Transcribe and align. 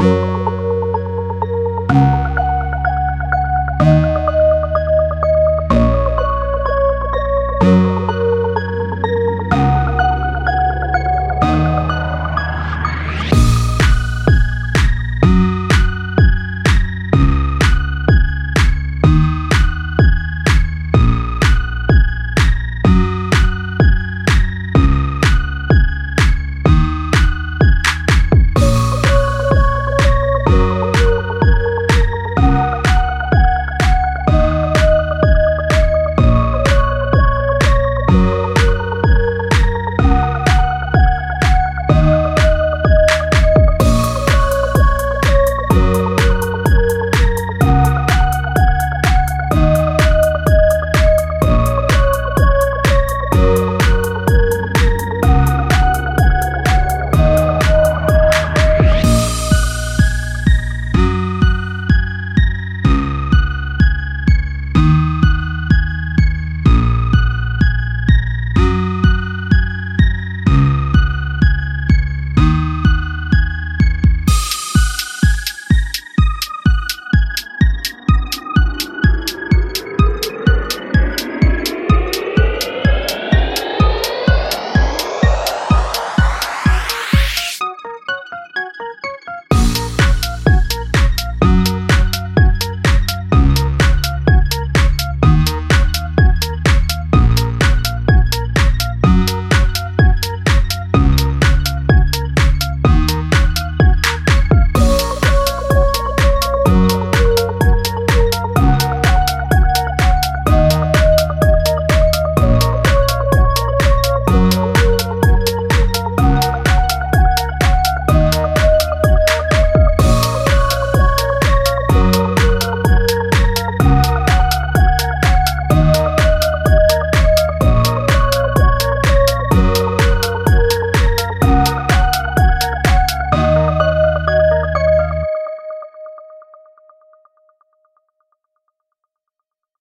Música 0.00 0.47